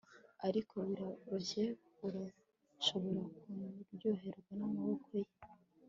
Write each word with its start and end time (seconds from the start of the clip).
ariko 0.47 0.75
biraryoshye. 0.87 1.63
urashobora 2.07 3.21
kuryoherwa 3.87 4.51
n'amaboko 4.57 5.09
ye 5.25 5.31